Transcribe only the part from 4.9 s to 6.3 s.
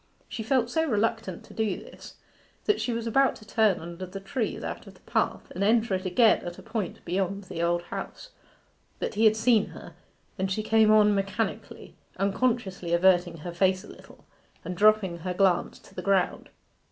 the path and enter it